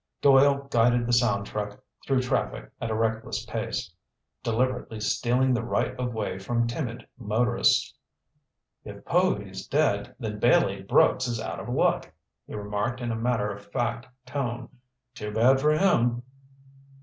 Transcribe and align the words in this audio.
Doyle 0.19 0.67
guided 0.71 1.05
the 1.05 1.13
sound 1.13 1.45
truck 1.45 1.79
through 2.07 2.23
traffic 2.23 2.71
at 2.81 2.89
a 2.89 2.95
reckless 2.95 3.45
pace, 3.45 3.93
deliberately 4.41 4.99
stealing 4.99 5.53
the 5.53 5.63
right 5.63 5.95
of 5.99 6.11
way 6.11 6.39
from 6.39 6.65
timid 6.65 7.05
motorists. 7.19 7.93
"If 8.83 9.05
Povy's 9.05 9.67
dead, 9.67 10.15
then 10.19 10.39
Bailey 10.39 10.81
Brooks 10.81 11.27
is 11.27 11.39
out 11.39 11.59
of 11.59 11.69
luck," 11.69 12.11
he 12.47 12.55
remarked 12.55 12.99
in 12.99 13.11
a 13.11 13.15
matter 13.15 13.51
of 13.51 13.63
fact 13.71 14.07
tone. 14.25 14.69
"Too 15.13 15.31
bad 15.31 15.61
for 15.61 15.69
him." 15.73 16.23